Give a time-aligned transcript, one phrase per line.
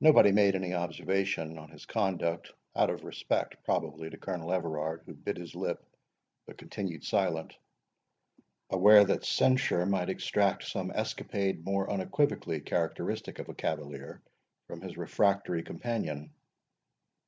[0.00, 5.14] Nobody made any observation on his conduct, out of respect, probably, to Colonel Everard, who
[5.14, 5.84] bit his lip,
[6.46, 7.56] but continued silent;
[8.70, 14.22] aware that censure might extract some escapade more unequivocally characteristic of a cavalier,
[14.68, 16.32] from his refractory companion.